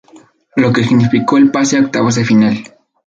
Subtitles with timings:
[0.55, 2.63] Lo que significó el pase a octavos de final.